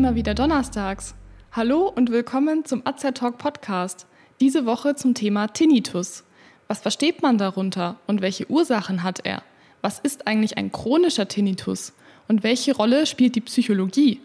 immer 0.00 0.14
wieder 0.14 0.32
donnerstags. 0.32 1.14
Hallo 1.52 1.86
und 1.94 2.10
willkommen 2.10 2.64
zum 2.64 2.80
AZ 2.86 3.02
Talk 3.12 3.36
Podcast. 3.36 4.06
Diese 4.40 4.64
Woche 4.64 4.94
zum 4.94 5.12
Thema 5.12 5.48
Tinnitus. 5.48 6.24
Was 6.68 6.80
versteht 6.80 7.20
man 7.20 7.36
darunter 7.36 7.96
und 8.06 8.22
welche 8.22 8.50
Ursachen 8.50 9.02
hat 9.02 9.26
er? 9.26 9.42
Was 9.82 9.98
ist 9.98 10.26
eigentlich 10.26 10.56
ein 10.56 10.72
chronischer 10.72 11.28
Tinnitus? 11.28 11.92
Und 12.28 12.42
welche 12.42 12.74
Rolle 12.74 13.04
spielt 13.04 13.34
die 13.34 13.42
Psychologie? 13.42 14.22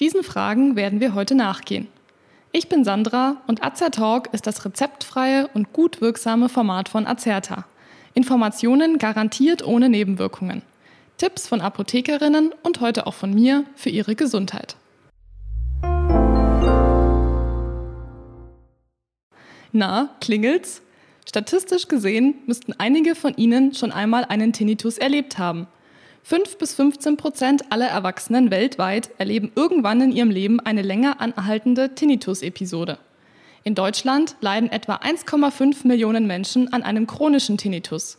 Diesen 0.00 0.22
Fragen 0.22 0.76
werden 0.76 0.98
wir 0.98 1.12
heute 1.12 1.34
nachgehen. 1.34 1.88
Ich 2.50 2.70
bin 2.70 2.82
Sandra 2.82 3.36
und 3.46 3.60
Talk 3.60 4.32
ist 4.32 4.46
das 4.46 4.64
rezeptfreie 4.64 5.50
und 5.52 5.74
gut 5.74 6.00
wirksame 6.00 6.48
Format 6.48 6.88
von 6.88 7.06
Azerta. 7.06 7.66
Informationen 8.14 8.96
garantiert 8.96 9.62
ohne 9.62 9.90
Nebenwirkungen. 9.90 10.62
Tipps 11.18 11.46
von 11.46 11.60
Apothekerinnen 11.60 12.54
und 12.62 12.80
heute 12.80 13.06
auch 13.06 13.12
von 13.12 13.34
mir 13.34 13.64
für 13.76 13.90
Ihre 13.90 14.14
Gesundheit. 14.14 14.78
Na, 19.72 20.10
klingelt's? 20.20 20.82
Statistisch 21.28 21.88
gesehen 21.88 22.36
müssten 22.46 22.72
einige 22.78 23.14
von 23.14 23.34
Ihnen 23.36 23.74
schon 23.74 23.92
einmal 23.92 24.24
einen 24.24 24.54
Tinnitus 24.54 24.96
erlebt 24.96 25.36
haben. 25.36 25.66
5 26.22 26.56
bis 26.56 26.74
15 26.74 27.18
Prozent 27.18 27.70
aller 27.70 27.88
Erwachsenen 27.88 28.50
weltweit 28.50 29.10
erleben 29.18 29.52
irgendwann 29.54 30.00
in 30.00 30.12
ihrem 30.12 30.30
Leben 30.30 30.60
eine 30.60 30.82
länger 30.82 31.20
anhaltende 31.20 31.94
Tinnitus-Episode. 31.94 32.98
In 33.62 33.74
Deutschland 33.74 34.36
leiden 34.40 34.70
etwa 34.70 34.96
1,5 34.96 35.86
Millionen 35.86 36.26
Menschen 36.26 36.72
an 36.72 36.82
einem 36.82 37.06
chronischen 37.06 37.58
Tinnitus. 37.58 38.18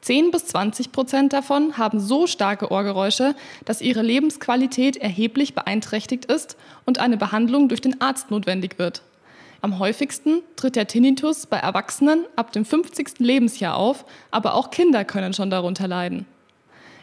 10 0.00 0.30
bis 0.30 0.46
20 0.46 0.92
Prozent 0.92 1.32
davon 1.32 1.76
haben 1.76 2.00
so 2.00 2.26
starke 2.26 2.70
Ohrgeräusche, 2.70 3.34
dass 3.64 3.82
ihre 3.82 4.02
Lebensqualität 4.02 4.96
erheblich 4.96 5.54
beeinträchtigt 5.54 6.26
ist 6.26 6.56
und 6.84 7.00
eine 7.00 7.16
Behandlung 7.16 7.68
durch 7.68 7.80
den 7.80 8.00
Arzt 8.00 8.30
notwendig 8.30 8.78
wird. 8.78 9.02
Am 9.60 9.78
häufigsten 9.78 10.42
tritt 10.56 10.76
der 10.76 10.86
Tinnitus 10.86 11.46
bei 11.46 11.56
Erwachsenen 11.56 12.26
ab 12.36 12.52
dem 12.52 12.64
50. 12.64 13.18
Lebensjahr 13.18 13.76
auf, 13.76 14.04
aber 14.30 14.54
auch 14.54 14.70
Kinder 14.70 15.04
können 15.04 15.32
schon 15.32 15.50
darunter 15.50 15.88
leiden. 15.88 16.26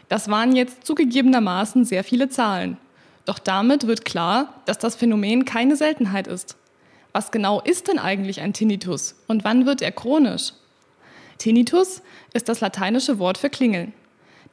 Das 0.08 0.28
waren 0.28 0.54
jetzt 0.54 0.86
zugegebenermaßen 0.86 1.84
sehr 1.84 2.04
viele 2.04 2.28
Zahlen. 2.28 2.76
Doch 3.24 3.38
damit 3.38 3.86
wird 3.86 4.04
klar, 4.04 4.54
dass 4.66 4.78
das 4.78 4.96
Phänomen 4.96 5.44
keine 5.44 5.76
Seltenheit 5.76 6.26
ist. 6.26 6.56
Was 7.12 7.30
genau 7.30 7.60
ist 7.60 7.88
denn 7.88 7.98
eigentlich 7.98 8.40
ein 8.40 8.52
Tinnitus 8.52 9.14
und 9.28 9.44
wann 9.44 9.66
wird 9.66 9.82
er 9.82 9.92
chronisch? 9.92 10.52
Tinnitus 11.38 12.02
ist 12.32 12.48
das 12.48 12.60
lateinische 12.60 13.18
Wort 13.18 13.38
für 13.38 13.50
Klingeln. 13.50 13.92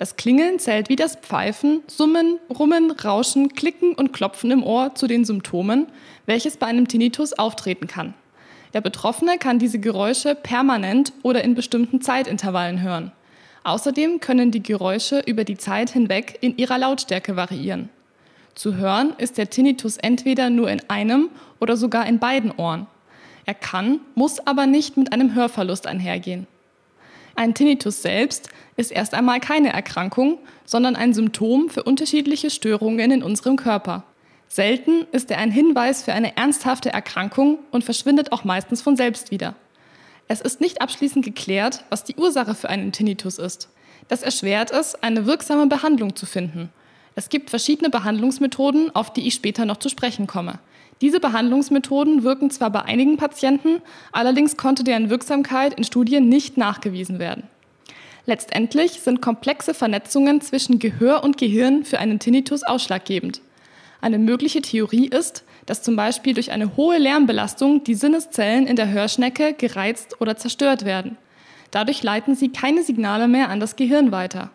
Das 0.01 0.15
Klingeln 0.15 0.57
zählt 0.57 0.89
wie 0.89 0.95
das 0.95 1.15
Pfeifen, 1.15 1.83
Summen, 1.85 2.39
Rummen, 2.49 2.89
Rauschen, 2.89 3.49
Klicken 3.49 3.93
und 3.93 4.13
Klopfen 4.13 4.49
im 4.49 4.63
Ohr 4.63 4.95
zu 4.95 5.05
den 5.05 5.25
Symptomen, 5.25 5.85
welches 6.25 6.57
bei 6.57 6.65
einem 6.65 6.87
Tinnitus 6.87 7.33
auftreten 7.33 7.85
kann. 7.85 8.15
Der 8.73 8.81
Betroffene 8.81 9.37
kann 9.37 9.59
diese 9.59 9.77
Geräusche 9.77 10.33
permanent 10.33 11.13
oder 11.21 11.43
in 11.43 11.53
bestimmten 11.53 12.01
Zeitintervallen 12.01 12.81
hören. 12.81 13.11
Außerdem 13.63 14.19
können 14.21 14.49
die 14.49 14.63
Geräusche 14.63 15.19
über 15.19 15.43
die 15.43 15.59
Zeit 15.59 15.91
hinweg 15.91 16.35
in 16.41 16.57
ihrer 16.57 16.79
Lautstärke 16.79 17.35
variieren. 17.35 17.89
Zu 18.55 18.77
hören 18.77 19.13
ist 19.19 19.37
der 19.37 19.51
Tinnitus 19.51 19.97
entweder 19.97 20.49
nur 20.49 20.71
in 20.71 20.81
einem 20.89 21.29
oder 21.59 21.77
sogar 21.77 22.07
in 22.07 22.17
beiden 22.17 22.49
Ohren. 22.49 22.87
Er 23.45 23.53
kann, 23.53 23.99
muss 24.15 24.39
aber 24.47 24.65
nicht 24.65 24.97
mit 24.97 25.13
einem 25.13 25.35
Hörverlust 25.35 25.85
einhergehen. 25.85 26.47
Ein 27.41 27.55
Tinnitus 27.55 28.03
selbst 28.03 28.49
ist 28.77 28.91
erst 28.91 29.15
einmal 29.15 29.39
keine 29.39 29.73
Erkrankung, 29.73 30.37
sondern 30.63 30.95
ein 30.95 31.15
Symptom 31.15 31.71
für 31.71 31.81
unterschiedliche 31.81 32.51
Störungen 32.51 33.09
in 33.09 33.23
unserem 33.23 33.55
Körper. 33.55 34.03
Selten 34.47 35.07
ist 35.11 35.31
er 35.31 35.39
ein 35.39 35.49
Hinweis 35.49 36.03
für 36.03 36.13
eine 36.13 36.37
ernsthafte 36.37 36.93
Erkrankung 36.93 37.57
und 37.71 37.83
verschwindet 37.83 38.31
auch 38.31 38.43
meistens 38.43 38.83
von 38.83 38.95
selbst 38.95 39.31
wieder. 39.31 39.55
Es 40.27 40.39
ist 40.39 40.61
nicht 40.61 40.83
abschließend 40.83 41.25
geklärt, 41.25 41.83
was 41.89 42.03
die 42.03 42.15
Ursache 42.15 42.53
für 42.53 42.69
einen 42.69 42.91
Tinnitus 42.91 43.39
ist. 43.39 43.69
Das 44.07 44.21
erschwert 44.21 44.69
es, 44.69 44.93
eine 45.01 45.25
wirksame 45.25 45.65
Behandlung 45.65 46.15
zu 46.15 46.27
finden. 46.27 46.69
Es 47.15 47.29
gibt 47.29 47.49
verschiedene 47.49 47.89
Behandlungsmethoden, 47.89 48.95
auf 48.95 49.11
die 49.11 49.27
ich 49.27 49.33
später 49.33 49.65
noch 49.65 49.77
zu 49.77 49.89
sprechen 49.89 50.27
komme. 50.27 50.59
Diese 51.01 51.19
Behandlungsmethoden 51.19 52.23
wirken 52.23 52.51
zwar 52.51 52.69
bei 52.69 52.83
einigen 52.83 53.17
Patienten, 53.17 53.81
allerdings 54.11 54.55
konnte 54.55 54.83
deren 54.83 55.09
Wirksamkeit 55.09 55.73
in 55.73 55.83
Studien 55.83 56.29
nicht 56.29 56.57
nachgewiesen 56.57 57.17
werden. 57.17 57.43
Letztendlich 58.27 59.01
sind 59.01 59.19
komplexe 59.19 59.73
Vernetzungen 59.73 60.41
zwischen 60.41 60.77
Gehör 60.77 61.23
und 61.23 61.39
Gehirn 61.39 61.85
für 61.85 61.97
einen 61.97 62.19
Tinnitus 62.19 62.61
ausschlaggebend. 62.61 63.41
Eine 63.99 64.19
mögliche 64.19 64.61
Theorie 64.61 65.07
ist, 65.07 65.43
dass 65.65 65.81
zum 65.81 65.95
Beispiel 65.95 66.35
durch 66.35 66.51
eine 66.51 66.77
hohe 66.77 66.99
Lärmbelastung 66.99 67.83
die 67.83 67.95
Sinneszellen 67.95 68.67
in 68.67 68.75
der 68.75 68.91
Hörschnecke 68.91 69.53
gereizt 69.53 70.21
oder 70.21 70.37
zerstört 70.37 70.85
werden. 70.85 71.17
Dadurch 71.71 72.03
leiten 72.03 72.35
sie 72.35 72.49
keine 72.49 72.83
Signale 72.83 73.27
mehr 73.27 73.49
an 73.49 73.59
das 73.59 73.75
Gehirn 73.75 74.11
weiter. 74.11 74.51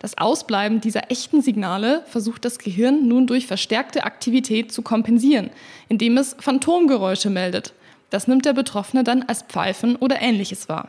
Das 0.00 0.16
Ausbleiben 0.16 0.80
dieser 0.80 1.10
echten 1.10 1.42
Signale 1.42 2.02
versucht 2.06 2.46
das 2.46 2.58
Gehirn 2.58 3.06
nun 3.06 3.26
durch 3.26 3.46
verstärkte 3.46 4.04
Aktivität 4.04 4.72
zu 4.72 4.80
kompensieren, 4.80 5.50
indem 5.90 6.16
es 6.16 6.34
Phantomgeräusche 6.40 7.28
meldet. 7.28 7.74
Das 8.08 8.26
nimmt 8.26 8.46
der 8.46 8.54
Betroffene 8.54 9.04
dann 9.04 9.22
als 9.22 9.42
Pfeifen 9.42 9.96
oder 9.96 10.22
ähnliches 10.22 10.70
wahr. 10.70 10.88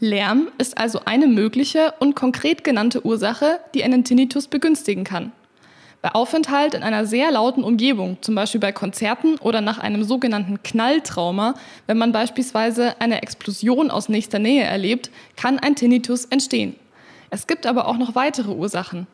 Lärm 0.00 0.48
ist 0.58 0.76
also 0.76 1.00
eine 1.06 1.26
mögliche 1.26 1.94
und 1.98 2.14
konkret 2.14 2.62
genannte 2.62 3.06
Ursache, 3.06 3.58
die 3.74 3.84
einen 3.84 4.04
Tinnitus 4.04 4.48
begünstigen 4.48 5.04
kann. 5.04 5.32
Bei 6.02 6.14
Aufenthalt 6.14 6.74
in 6.74 6.82
einer 6.82 7.06
sehr 7.06 7.30
lauten 7.30 7.64
Umgebung, 7.64 8.18
zum 8.20 8.34
Beispiel 8.34 8.60
bei 8.60 8.72
Konzerten 8.72 9.36
oder 9.36 9.62
nach 9.62 9.78
einem 9.78 10.04
sogenannten 10.04 10.62
Knalltrauma, 10.62 11.54
wenn 11.86 11.98
man 11.98 12.12
beispielsweise 12.12 13.00
eine 13.00 13.22
Explosion 13.22 13.90
aus 13.90 14.10
nächster 14.10 14.38
Nähe 14.38 14.64
erlebt, 14.64 15.10
kann 15.36 15.58
ein 15.58 15.74
Tinnitus 15.74 16.26
entstehen. 16.26 16.76
Es 17.30 17.46
gibt 17.46 17.66
aber 17.66 17.86
auch 17.86 17.96
noch 17.96 18.14
weitere 18.16 18.50
Ursachen. 18.50 19.06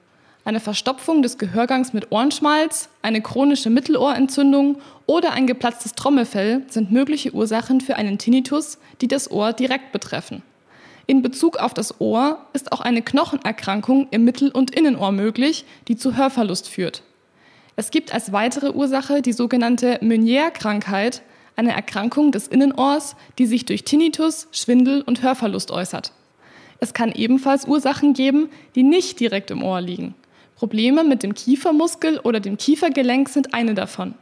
Eine 0.45 0.61
Verstopfung 0.61 1.23
des 1.23 1.39
Gehörgangs 1.39 1.93
mit 1.93 2.13
Ohrenschmalz, 2.13 2.89
eine 3.03 3.21
chronische 3.21 3.69
Mittelohrentzündung 3.69 4.79
oder 5.05 5.33
ein 5.33 5.47
geplatztes 5.47 5.95
Trommelfell 5.95 6.63
sind 6.69 6.93
mögliche 6.93 7.35
Ursachen 7.35 7.81
für 7.81 7.97
einen 7.97 8.17
Tinnitus, 8.17 8.79
die 9.01 9.09
das 9.09 9.31
Ohr 9.31 9.53
direkt 9.53 9.93
betreffen. 9.93 10.43
In 11.09 11.21
Bezug 11.21 11.59
auf 11.59 11.75
das 11.75 12.01
Ohr 12.01 12.39
ist 12.53 12.73
auch 12.73 12.81
eine 12.81 13.03
Knochenerkrankung 13.03 14.09
im 14.11 14.25
Mittel- 14.25 14.51
und 14.51 14.71
Innenohr 14.71 15.13
möglich, 15.13 15.65
die 15.89 15.97
zu 15.97 16.17
Hörverlust 16.17 16.69
führt. 16.69 17.03
Es 17.77 17.91
gibt 17.91 18.15
als 18.15 18.33
weitere 18.33 18.71
Ursache 18.71 19.23
die 19.23 19.33
sogenannte 19.33 19.99
Meunier-Krankheit, 20.01 21.23
eine 21.57 21.73
Erkrankung 21.73 22.33
des 22.33 22.49
Innenohrs, 22.49 23.17
die 23.39 23.47
sich 23.47 23.67
durch 23.67 23.85
Tinnitus, 23.85 24.49
Schwindel 24.53 25.03
und 25.03 25.23
Hörverlust 25.23 25.71
äußert. 25.71 26.13
Es 26.79 26.95
kann 26.95 27.13
ebenfalls 27.13 27.67
Ursachen 27.67 28.15
geben, 28.15 28.49
die 28.75 28.83
nicht 28.83 29.19
direkt 29.21 29.51
im 29.51 29.63
Ohr 29.63 29.81
liegen. 29.81 30.15
Probleme 30.57 31.05
mit 31.05 31.23
dem 31.23 31.35
Kiefermuskel 31.35 32.19
oder 32.21 32.41
dem 32.41 32.57
Kiefergelenk 32.57 33.29
sind 33.29 33.55
eine 33.55 33.75
davon. 33.75 34.15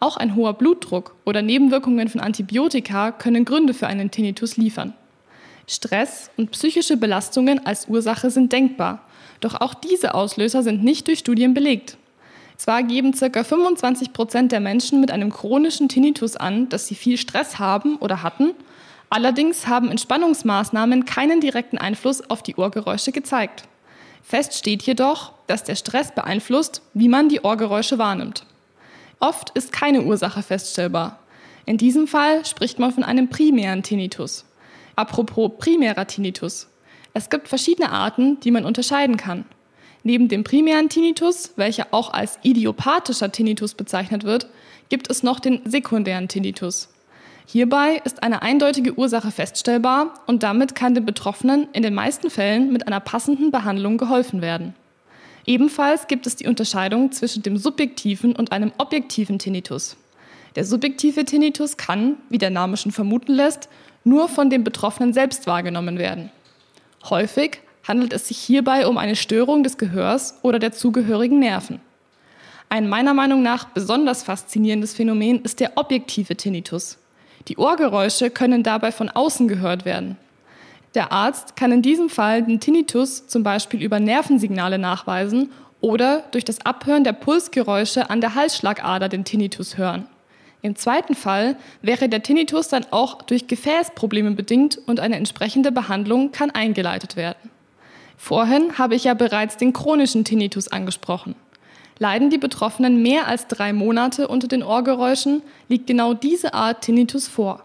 Auch 0.00 0.16
ein 0.16 0.36
hoher 0.36 0.54
Blutdruck 0.54 1.14
oder 1.24 1.42
Nebenwirkungen 1.42 2.08
von 2.08 2.20
Antibiotika 2.20 3.12
können 3.12 3.44
Gründe 3.44 3.74
für 3.74 3.86
einen 3.86 4.10
Tinnitus 4.10 4.56
liefern. 4.56 4.94
Stress 5.66 6.30
und 6.36 6.50
psychische 6.50 6.96
Belastungen 6.96 7.64
als 7.64 7.88
Ursache 7.88 8.30
sind 8.30 8.52
denkbar, 8.52 9.06
doch 9.40 9.60
auch 9.60 9.74
diese 9.74 10.14
Auslöser 10.14 10.62
sind 10.62 10.84
nicht 10.84 11.06
durch 11.06 11.20
Studien 11.20 11.54
belegt. 11.54 11.96
Zwar 12.56 12.82
geben 12.82 13.12
ca. 13.12 13.42
25 13.42 14.12
Prozent 14.12 14.52
der 14.52 14.60
Menschen 14.60 15.00
mit 15.00 15.10
einem 15.10 15.30
chronischen 15.30 15.88
Tinnitus 15.88 16.36
an, 16.36 16.68
dass 16.68 16.86
sie 16.86 16.94
viel 16.94 17.18
Stress 17.18 17.58
haben 17.58 17.96
oder 17.96 18.22
hatten, 18.22 18.52
Allerdings 19.14 19.68
haben 19.68 19.92
Entspannungsmaßnahmen 19.92 21.04
keinen 21.04 21.40
direkten 21.40 21.78
Einfluss 21.78 22.28
auf 22.30 22.42
die 22.42 22.56
Ohrgeräusche 22.56 23.12
gezeigt. 23.12 23.62
Fest 24.24 24.54
steht 24.54 24.82
jedoch, 24.82 25.34
dass 25.46 25.62
der 25.62 25.76
Stress 25.76 26.12
beeinflusst, 26.12 26.82
wie 26.94 27.06
man 27.08 27.28
die 27.28 27.42
Ohrgeräusche 27.42 27.96
wahrnimmt. 27.96 28.44
Oft 29.20 29.50
ist 29.50 29.70
keine 29.70 30.02
Ursache 30.02 30.42
feststellbar. 30.42 31.20
In 31.64 31.78
diesem 31.78 32.08
Fall 32.08 32.44
spricht 32.44 32.80
man 32.80 32.90
von 32.90 33.04
einem 33.04 33.28
primären 33.28 33.84
Tinnitus. 33.84 34.46
Apropos 34.96 35.52
primärer 35.58 36.08
Tinnitus. 36.08 36.66
Es 37.12 37.30
gibt 37.30 37.46
verschiedene 37.46 37.92
Arten, 37.92 38.40
die 38.40 38.50
man 38.50 38.64
unterscheiden 38.64 39.16
kann. 39.16 39.44
Neben 40.02 40.26
dem 40.26 40.42
primären 40.42 40.88
Tinnitus, 40.88 41.52
welcher 41.54 41.86
auch 41.92 42.12
als 42.12 42.40
idiopathischer 42.42 43.30
Tinnitus 43.30 43.74
bezeichnet 43.74 44.24
wird, 44.24 44.48
gibt 44.88 45.08
es 45.08 45.22
noch 45.22 45.38
den 45.38 45.60
sekundären 45.64 46.26
Tinnitus. 46.26 46.88
Hierbei 47.46 48.00
ist 48.04 48.22
eine 48.22 48.42
eindeutige 48.42 48.98
Ursache 48.98 49.30
feststellbar 49.30 50.14
und 50.26 50.42
damit 50.42 50.74
kann 50.74 50.94
den 50.94 51.04
Betroffenen 51.04 51.68
in 51.72 51.82
den 51.82 51.94
meisten 51.94 52.30
Fällen 52.30 52.72
mit 52.72 52.86
einer 52.88 53.00
passenden 53.00 53.50
Behandlung 53.50 53.98
geholfen 53.98 54.40
werden. 54.40 54.74
Ebenfalls 55.46 56.06
gibt 56.06 56.26
es 56.26 56.36
die 56.36 56.46
Unterscheidung 56.46 57.12
zwischen 57.12 57.42
dem 57.42 57.58
subjektiven 57.58 58.34
und 58.34 58.52
einem 58.52 58.72
objektiven 58.78 59.38
Tinnitus. 59.38 59.96
Der 60.56 60.64
subjektive 60.64 61.24
Tinnitus 61.24 61.76
kann, 61.76 62.16
wie 62.30 62.38
der 62.38 62.50
Name 62.50 62.76
schon 62.76 62.92
vermuten 62.92 63.34
lässt, 63.34 63.68
nur 64.04 64.28
von 64.28 64.48
dem 64.48 64.64
Betroffenen 64.64 65.12
selbst 65.12 65.46
wahrgenommen 65.46 65.98
werden. 65.98 66.30
Häufig 67.10 67.60
handelt 67.86 68.12
es 68.14 68.28
sich 68.28 68.38
hierbei 68.38 68.86
um 68.86 68.96
eine 68.96 69.16
Störung 69.16 69.62
des 69.62 69.76
Gehörs 69.76 70.38
oder 70.42 70.58
der 70.58 70.72
zugehörigen 70.72 71.40
Nerven. 71.40 71.80
Ein 72.70 72.88
meiner 72.88 73.12
Meinung 73.12 73.42
nach 73.42 73.66
besonders 73.66 74.22
faszinierendes 74.22 74.94
Phänomen 74.94 75.42
ist 75.42 75.60
der 75.60 75.76
objektive 75.76 76.36
Tinnitus. 76.36 76.98
Die 77.48 77.58
Ohrgeräusche 77.58 78.30
können 78.30 78.62
dabei 78.62 78.90
von 78.90 79.10
außen 79.10 79.48
gehört 79.48 79.84
werden. 79.84 80.16
Der 80.94 81.12
Arzt 81.12 81.56
kann 81.56 81.72
in 81.72 81.82
diesem 81.82 82.08
Fall 82.08 82.42
den 82.42 82.60
Tinnitus 82.60 83.26
zum 83.26 83.42
Beispiel 83.42 83.82
über 83.82 84.00
Nervensignale 84.00 84.78
nachweisen 84.78 85.50
oder 85.80 86.24
durch 86.30 86.44
das 86.44 86.64
Abhören 86.64 87.04
der 87.04 87.12
Pulsgeräusche 87.12 88.08
an 88.08 88.20
der 88.20 88.34
Halsschlagader 88.34 89.08
den 89.08 89.24
Tinnitus 89.24 89.76
hören. 89.76 90.06
Im 90.62 90.76
zweiten 90.76 91.14
Fall 91.14 91.56
wäre 91.82 92.08
der 92.08 92.22
Tinnitus 92.22 92.68
dann 92.68 92.86
auch 92.90 93.20
durch 93.20 93.48
Gefäßprobleme 93.48 94.30
bedingt 94.30 94.78
und 94.86 94.98
eine 94.98 95.16
entsprechende 95.16 95.72
Behandlung 95.72 96.32
kann 96.32 96.50
eingeleitet 96.50 97.16
werden. 97.16 97.50
Vorhin 98.16 98.78
habe 98.78 98.94
ich 98.94 99.04
ja 99.04 99.12
bereits 99.12 99.58
den 99.58 99.74
chronischen 99.74 100.24
Tinnitus 100.24 100.68
angesprochen. 100.68 101.34
Leiden 101.98 102.30
die 102.30 102.38
Betroffenen 102.38 103.02
mehr 103.02 103.28
als 103.28 103.46
drei 103.46 103.72
Monate 103.72 104.28
unter 104.28 104.48
den 104.48 104.62
Ohrgeräuschen, 104.62 105.42
liegt 105.68 105.86
genau 105.86 106.14
diese 106.14 106.54
Art 106.54 106.82
Tinnitus 106.82 107.28
vor. 107.28 107.62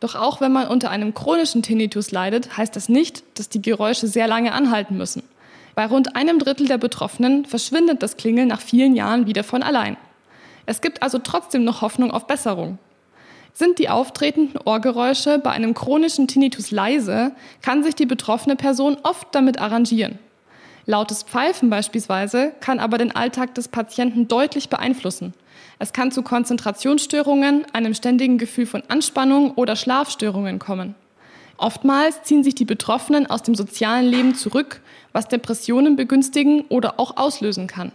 Doch 0.00 0.14
auch 0.14 0.40
wenn 0.40 0.52
man 0.52 0.68
unter 0.68 0.90
einem 0.90 1.14
chronischen 1.14 1.62
Tinnitus 1.62 2.10
leidet, 2.10 2.56
heißt 2.56 2.76
das 2.76 2.88
nicht, 2.88 3.24
dass 3.38 3.48
die 3.48 3.62
Geräusche 3.62 4.06
sehr 4.06 4.28
lange 4.28 4.52
anhalten 4.52 4.96
müssen. 4.96 5.22
Bei 5.74 5.86
rund 5.86 6.14
einem 6.14 6.38
Drittel 6.38 6.68
der 6.68 6.78
Betroffenen 6.78 7.46
verschwindet 7.46 8.02
das 8.02 8.16
Klingeln 8.16 8.48
nach 8.48 8.60
vielen 8.60 8.94
Jahren 8.94 9.26
wieder 9.26 9.42
von 9.42 9.62
allein. 9.62 9.96
Es 10.66 10.80
gibt 10.80 11.02
also 11.02 11.18
trotzdem 11.18 11.64
noch 11.64 11.82
Hoffnung 11.82 12.10
auf 12.10 12.26
Besserung. 12.26 12.78
Sind 13.54 13.78
die 13.78 13.88
auftretenden 13.88 14.60
Ohrgeräusche 14.64 15.38
bei 15.38 15.50
einem 15.50 15.74
chronischen 15.74 16.28
Tinnitus 16.28 16.70
leise, 16.70 17.32
kann 17.62 17.82
sich 17.82 17.94
die 17.94 18.06
betroffene 18.06 18.56
Person 18.56 18.96
oft 19.02 19.28
damit 19.32 19.60
arrangieren. 19.60 20.18
Lautes 20.86 21.22
Pfeifen 21.22 21.70
beispielsweise 21.70 22.52
kann 22.60 22.78
aber 22.78 22.98
den 22.98 23.16
Alltag 23.16 23.54
des 23.54 23.68
Patienten 23.68 24.28
deutlich 24.28 24.68
beeinflussen. 24.68 25.32
Es 25.78 25.92
kann 25.92 26.12
zu 26.12 26.22
Konzentrationsstörungen, 26.22 27.64
einem 27.72 27.94
ständigen 27.94 28.36
Gefühl 28.36 28.66
von 28.66 28.82
Anspannung 28.88 29.52
oder 29.52 29.76
Schlafstörungen 29.76 30.58
kommen. 30.58 30.94
Oftmals 31.56 32.22
ziehen 32.24 32.44
sich 32.44 32.54
die 32.54 32.64
Betroffenen 32.64 33.26
aus 33.26 33.42
dem 33.42 33.54
sozialen 33.54 34.06
Leben 34.06 34.34
zurück, 34.34 34.80
was 35.12 35.28
Depressionen 35.28 35.96
begünstigen 35.96 36.62
oder 36.68 37.00
auch 37.00 37.16
auslösen 37.16 37.66
kann. 37.66 37.92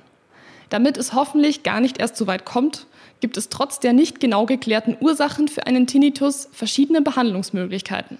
Damit 0.69 0.97
es 0.97 1.13
hoffentlich 1.13 1.63
gar 1.63 1.81
nicht 1.81 2.00
erst 2.00 2.15
so 2.15 2.25
weit 2.25 2.45
kommt, 2.45 2.88
gibt 3.19 3.38
es 3.38 3.50
trotz 3.50 3.80
der 3.80 3.94
nicht 3.94 4.19
genau 4.19 4.45
geklärten 4.45 4.97
Ursachen 5.00 5.47
für 5.47 5.68
einen 5.68 5.88
Tinnitus 5.88 6.47
verschiedene 6.51 7.01
Behandlungsmöglichkeiten. 7.01 8.18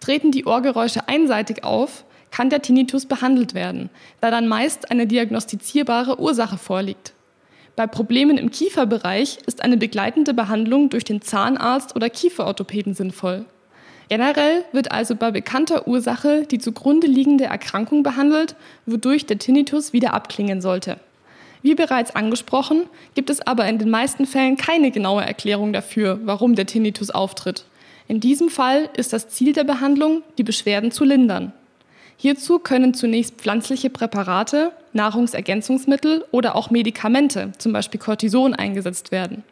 Treten 0.00 0.32
die 0.32 0.44
Ohrgeräusche 0.44 1.08
einseitig 1.08 1.64
auf, 1.64 2.04
kann 2.30 2.50
der 2.50 2.62
Tinnitus 2.62 3.06
behandelt 3.06 3.54
werden, 3.54 3.90
da 4.20 4.30
dann 4.30 4.48
meist 4.48 4.90
eine 4.90 5.06
diagnostizierbare 5.06 6.20
Ursache 6.20 6.58
vorliegt. 6.58 7.12
Bei 7.76 7.86
Problemen 7.86 8.38
im 8.38 8.50
Kieferbereich 8.50 9.38
ist 9.46 9.62
eine 9.62 9.76
begleitende 9.76 10.32
Behandlung 10.32 10.88
durch 10.88 11.04
den 11.04 11.20
Zahnarzt 11.20 11.94
oder 11.94 12.08
Kieferorthopäden 12.08 12.94
sinnvoll. 12.94 13.44
Generell 14.08 14.64
wird 14.72 14.92
also 14.92 15.16
bei 15.16 15.30
bekannter 15.30 15.88
Ursache 15.88 16.46
die 16.46 16.58
zugrunde 16.58 17.06
liegende 17.06 17.44
Erkrankung 17.44 18.02
behandelt, 18.02 18.54
wodurch 18.86 19.26
der 19.26 19.38
Tinnitus 19.38 19.92
wieder 19.92 20.14
abklingen 20.14 20.60
sollte. 20.60 20.98
Wie 21.62 21.74
bereits 21.74 22.14
angesprochen, 22.14 22.84
gibt 23.14 23.28
es 23.28 23.44
aber 23.44 23.66
in 23.66 23.78
den 23.78 23.90
meisten 23.90 24.24
Fällen 24.26 24.56
keine 24.56 24.92
genaue 24.92 25.24
Erklärung 25.24 25.72
dafür, 25.72 26.20
warum 26.22 26.54
der 26.54 26.66
Tinnitus 26.66 27.10
auftritt. 27.10 27.64
In 28.08 28.20
diesem 28.20 28.48
Fall 28.48 28.88
ist 28.96 29.12
das 29.12 29.28
Ziel 29.28 29.52
der 29.52 29.64
Behandlung, 29.64 30.22
die 30.38 30.44
Beschwerden 30.44 30.92
zu 30.92 31.04
lindern. 31.04 31.52
Hierzu 32.18 32.58
können 32.58 32.94
zunächst 32.94 33.34
pflanzliche 33.36 33.90
Präparate, 33.90 34.72
Nahrungsergänzungsmittel 34.92 36.24
oder 36.30 36.56
auch 36.56 36.70
Medikamente, 36.70 37.52
zum 37.58 37.72
Beispiel 37.72 38.00
Cortison, 38.00 38.54
eingesetzt 38.54 39.12
werden. 39.12 39.44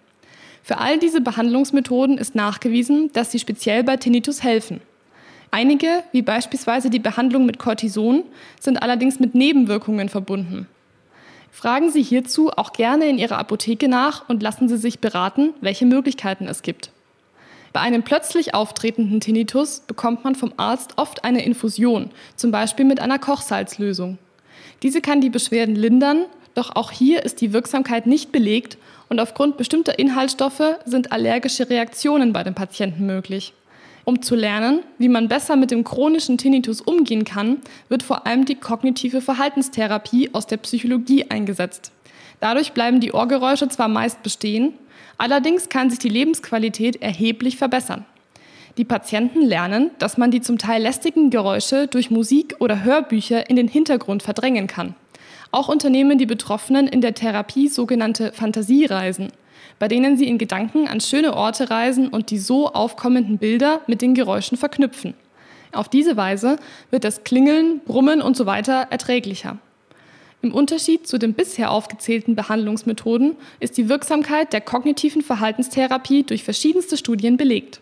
Für 0.62 0.78
all 0.78 0.98
diese 0.98 1.20
Behandlungsmethoden 1.20 2.16
ist 2.16 2.34
nachgewiesen, 2.34 3.10
dass 3.12 3.30
sie 3.30 3.38
speziell 3.38 3.84
bei 3.84 3.98
Tinnitus 3.98 4.42
helfen. 4.42 4.80
Einige, 5.50 6.02
wie 6.12 6.22
beispielsweise 6.22 6.88
die 6.88 6.98
Behandlung 6.98 7.44
mit 7.44 7.58
Cortison, 7.58 8.24
sind 8.58 8.82
allerdings 8.82 9.20
mit 9.20 9.34
Nebenwirkungen 9.34 10.08
verbunden. 10.08 10.66
Fragen 11.52 11.92
Sie 11.92 12.02
hierzu 12.02 12.50
auch 12.50 12.72
gerne 12.72 13.08
in 13.08 13.18
Ihrer 13.18 13.38
Apotheke 13.38 13.88
nach 13.88 14.28
und 14.28 14.42
lassen 14.42 14.68
Sie 14.68 14.78
sich 14.78 14.98
beraten, 14.98 15.50
welche 15.60 15.86
Möglichkeiten 15.86 16.48
es 16.48 16.62
gibt. 16.62 16.90
Bei 17.74 17.80
einem 17.80 18.04
plötzlich 18.04 18.54
auftretenden 18.54 19.18
Tinnitus 19.18 19.80
bekommt 19.80 20.22
man 20.22 20.36
vom 20.36 20.52
Arzt 20.58 20.92
oft 20.96 21.24
eine 21.24 21.44
Infusion, 21.44 22.12
zum 22.36 22.52
Beispiel 22.52 22.84
mit 22.84 23.00
einer 23.00 23.18
Kochsalzlösung. 23.18 24.16
Diese 24.84 25.00
kann 25.00 25.20
die 25.20 25.28
Beschwerden 25.28 25.74
lindern, 25.74 26.26
doch 26.54 26.76
auch 26.76 26.92
hier 26.92 27.24
ist 27.24 27.40
die 27.40 27.52
Wirksamkeit 27.52 28.06
nicht 28.06 28.30
belegt 28.30 28.78
und 29.08 29.18
aufgrund 29.18 29.56
bestimmter 29.56 29.98
Inhaltsstoffe 29.98 30.62
sind 30.84 31.10
allergische 31.10 31.68
Reaktionen 31.68 32.32
bei 32.32 32.44
den 32.44 32.54
Patienten 32.54 33.06
möglich. 33.06 33.54
Um 34.04 34.22
zu 34.22 34.36
lernen, 34.36 34.84
wie 34.98 35.08
man 35.08 35.26
besser 35.26 35.56
mit 35.56 35.72
dem 35.72 35.82
chronischen 35.82 36.38
Tinnitus 36.38 36.80
umgehen 36.80 37.24
kann, 37.24 37.56
wird 37.88 38.04
vor 38.04 38.24
allem 38.24 38.44
die 38.44 38.54
kognitive 38.54 39.20
Verhaltenstherapie 39.20 40.30
aus 40.32 40.46
der 40.46 40.58
Psychologie 40.58 41.28
eingesetzt. 41.28 41.90
Dadurch 42.44 42.72
bleiben 42.72 43.00
die 43.00 43.12
Ohrgeräusche 43.12 43.70
zwar 43.70 43.88
meist 43.88 44.22
bestehen, 44.22 44.74
Allerdings 45.18 45.68
kann 45.68 45.90
sich 45.90 45.98
die 45.98 46.08
Lebensqualität 46.08 47.00
erheblich 47.00 47.56
verbessern. 47.56 48.04
Die 48.76 48.84
Patienten 48.84 49.42
lernen, 49.42 49.90
dass 49.98 50.18
man 50.18 50.32
die 50.32 50.40
zum 50.40 50.58
Teil 50.58 50.82
lästigen 50.82 51.30
Geräusche 51.30 51.86
durch 51.86 52.10
Musik 52.10 52.56
oder 52.58 52.82
Hörbücher 52.82 53.48
in 53.48 53.56
den 53.56 53.68
Hintergrund 53.68 54.24
verdrängen 54.24 54.66
kann. 54.66 54.96
Auch 55.52 55.68
unternehmen 55.68 56.18
die 56.18 56.26
Betroffenen 56.26 56.88
in 56.88 57.00
der 57.00 57.14
Therapie 57.14 57.68
sogenannte 57.68 58.32
Fantasiereisen, 58.32 59.28
bei 59.78 59.86
denen 59.86 60.16
sie 60.16 60.26
in 60.26 60.38
Gedanken 60.38 60.88
an 60.88 61.00
schöne 61.00 61.34
Orte 61.34 61.70
reisen 61.70 62.08
und 62.08 62.30
die 62.30 62.38
so 62.38 62.72
aufkommenden 62.72 63.38
Bilder 63.38 63.80
mit 63.86 64.02
den 64.02 64.14
Geräuschen 64.14 64.58
verknüpfen. 64.58 65.14
Auf 65.72 65.88
diese 65.88 66.16
Weise 66.16 66.56
wird 66.90 67.04
das 67.04 67.22
Klingeln, 67.22 67.80
Brummen 67.84 68.20
und 68.20 68.36
so 68.36 68.46
weiter 68.46 68.88
erträglicher. 68.90 69.58
Im 70.44 70.52
Unterschied 70.52 71.06
zu 71.06 71.16
den 71.16 71.32
bisher 71.32 71.70
aufgezählten 71.70 72.36
Behandlungsmethoden 72.36 73.34
ist 73.60 73.78
die 73.78 73.88
Wirksamkeit 73.88 74.52
der 74.52 74.60
kognitiven 74.60 75.22
Verhaltenstherapie 75.22 76.22
durch 76.22 76.44
verschiedenste 76.44 76.98
Studien 76.98 77.38
belegt. 77.38 77.80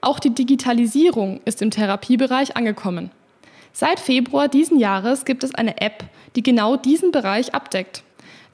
Auch 0.00 0.20
die 0.20 0.30
Digitalisierung 0.30 1.40
ist 1.46 1.62
im 1.62 1.72
Therapiebereich 1.72 2.56
angekommen. 2.56 3.10
Seit 3.72 3.98
Februar 3.98 4.46
diesen 4.46 4.78
Jahres 4.78 5.24
gibt 5.24 5.42
es 5.42 5.52
eine 5.52 5.80
App, 5.80 6.04
die 6.36 6.44
genau 6.44 6.76
diesen 6.76 7.10
Bereich 7.10 7.56
abdeckt. 7.56 8.04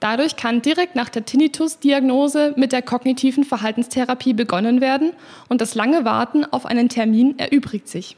Dadurch 0.01 0.37
kann 0.37 0.63
direkt 0.63 0.97
nach 0.97 1.11
der 1.11 1.27
Tinnitus-Diagnose 1.27 2.55
mit 2.57 2.73
der 2.73 2.81
kognitiven 2.81 3.45
Verhaltenstherapie 3.45 4.33
begonnen 4.33 4.81
werden 4.81 5.13
und 5.51 5.61
das 5.61 5.75
lange 5.75 6.07
Warten 6.07 6.47
auf 6.47 6.65
einen 6.65 6.89
Termin 6.89 7.39
erübrigt 7.39 7.89
sich. 7.89 8.17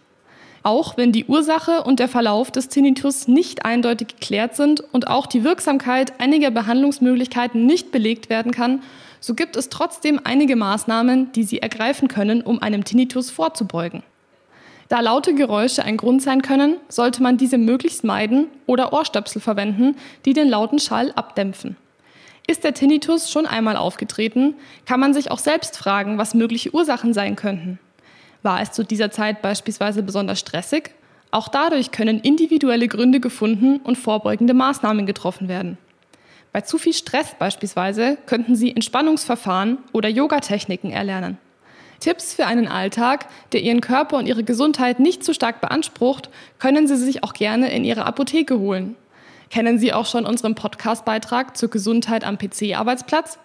Auch 0.68 0.98
wenn 0.98 1.12
die 1.12 1.24
Ursache 1.24 1.82
und 1.84 1.98
der 1.98 2.08
Verlauf 2.08 2.50
des 2.50 2.68
Tinnitus 2.68 3.26
nicht 3.26 3.64
eindeutig 3.64 4.08
geklärt 4.08 4.54
sind 4.54 4.80
und 4.92 5.08
auch 5.08 5.26
die 5.26 5.42
Wirksamkeit 5.42 6.20
einiger 6.20 6.50
Behandlungsmöglichkeiten 6.50 7.64
nicht 7.64 7.90
belegt 7.90 8.28
werden 8.28 8.52
kann, 8.52 8.82
so 9.18 9.32
gibt 9.32 9.56
es 9.56 9.70
trotzdem 9.70 10.20
einige 10.24 10.56
Maßnahmen, 10.56 11.32
die 11.32 11.44
Sie 11.44 11.62
ergreifen 11.62 12.06
können, 12.06 12.42
um 12.42 12.60
einem 12.60 12.84
Tinnitus 12.84 13.30
vorzubeugen. 13.30 14.02
Da 14.90 15.00
laute 15.00 15.34
Geräusche 15.34 15.86
ein 15.86 15.96
Grund 15.96 16.20
sein 16.20 16.42
können, 16.42 16.76
sollte 16.90 17.22
man 17.22 17.38
diese 17.38 17.56
möglichst 17.56 18.04
meiden 18.04 18.48
oder 18.66 18.92
Ohrstöpsel 18.92 19.40
verwenden, 19.40 19.96
die 20.26 20.34
den 20.34 20.50
lauten 20.50 20.80
Schall 20.80 21.12
abdämpfen. 21.12 21.78
Ist 22.46 22.62
der 22.62 22.74
Tinnitus 22.74 23.30
schon 23.30 23.46
einmal 23.46 23.78
aufgetreten, 23.78 24.54
kann 24.84 25.00
man 25.00 25.14
sich 25.14 25.30
auch 25.30 25.38
selbst 25.38 25.78
fragen, 25.78 26.18
was 26.18 26.34
mögliche 26.34 26.74
Ursachen 26.74 27.14
sein 27.14 27.36
könnten. 27.36 27.78
War 28.42 28.60
es 28.60 28.72
zu 28.72 28.84
dieser 28.84 29.10
Zeit 29.10 29.42
beispielsweise 29.42 30.02
besonders 30.02 30.38
stressig? 30.38 30.94
Auch 31.30 31.48
dadurch 31.48 31.90
können 31.90 32.20
individuelle 32.20 32.88
Gründe 32.88 33.20
gefunden 33.20 33.80
und 33.84 33.98
vorbeugende 33.98 34.54
Maßnahmen 34.54 35.06
getroffen 35.06 35.48
werden. 35.48 35.76
Bei 36.52 36.62
zu 36.62 36.78
viel 36.78 36.94
Stress 36.94 37.34
beispielsweise 37.38 38.16
könnten 38.26 38.56
Sie 38.56 38.74
Entspannungsverfahren 38.74 39.78
oder 39.92 40.08
Yogatechniken 40.08 40.90
erlernen. 40.90 41.36
Tipps 42.00 42.32
für 42.32 42.46
einen 42.46 42.68
Alltag, 42.68 43.26
der 43.52 43.60
Ihren 43.60 43.80
Körper 43.80 44.16
und 44.16 44.26
Ihre 44.26 44.44
Gesundheit 44.44 45.00
nicht 45.00 45.24
zu 45.24 45.34
stark 45.34 45.60
beansprucht, 45.60 46.30
können 46.58 46.86
Sie 46.86 46.96
sich 46.96 47.24
auch 47.24 47.34
gerne 47.34 47.70
in 47.70 47.84
Ihrer 47.84 48.06
Apotheke 48.06 48.58
holen. 48.58 48.96
Kennen 49.50 49.78
Sie 49.78 49.92
auch 49.92 50.06
schon 50.06 50.24
unseren 50.24 50.54
Podcast-Beitrag 50.54 51.56
zur 51.56 51.70
Gesundheit 51.70 52.24
am 52.24 52.38
PC-Arbeitsplatz? 52.38 53.38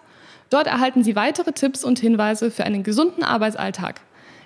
Dort 0.50 0.66
erhalten 0.66 1.02
Sie 1.02 1.16
weitere 1.16 1.52
Tipps 1.52 1.82
und 1.84 1.98
Hinweise 1.98 2.50
für 2.50 2.64
einen 2.64 2.84
gesunden 2.84 3.24
Arbeitsalltag. 3.24 4.00